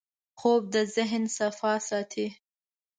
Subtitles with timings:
[0.39, 2.27] خوب د ذهن صفا ساتي